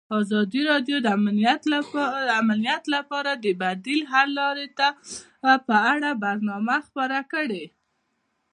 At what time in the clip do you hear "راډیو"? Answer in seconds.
0.71-0.97